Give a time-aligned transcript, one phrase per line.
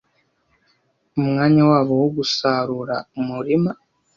[1.19, 3.71] Umwanya wabo wo gusarura-umurima